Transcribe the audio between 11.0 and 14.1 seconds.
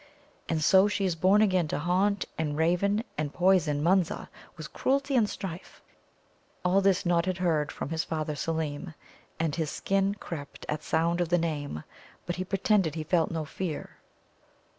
of the name. But he pretended he felt no fear.